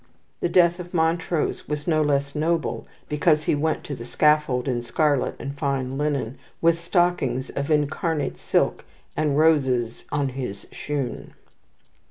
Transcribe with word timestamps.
The 0.39 0.49
death 0.49 0.79
of 0.79 0.95
Montrose 0.95 1.67
was 1.67 1.85
no 1.85 2.01
less 2.01 2.33
noble 2.33 2.87
because 3.07 3.43
he 3.43 3.53
went 3.53 3.83
to 3.83 3.93
the 3.93 4.03
scaffold 4.03 4.67
in 4.67 4.81
scarlet 4.81 5.35
and 5.37 5.55
fine 5.55 5.95
linen, 5.95 6.39
with 6.59 6.81
"stockings 6.81 7.51
of 7.51 7.69
incarnate 7.69 8.39
silk, 8.39 8.83
and 9.15 9.37
roses 9.37 10.05
on 10.11 10.29
his 10.29 10.65
shoon." 10.71 11.35